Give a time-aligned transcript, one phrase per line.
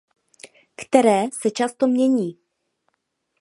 [0.75, 2.39] Které se často mění.